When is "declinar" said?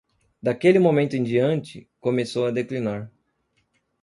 2.51-3.11